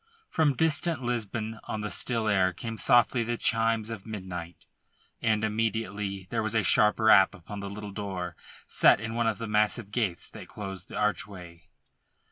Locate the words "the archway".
10.87-11.69